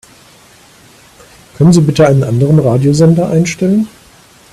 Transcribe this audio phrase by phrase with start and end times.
[1.55, 3.87] Können Sie bitte einen anderen Radiosender einstellen?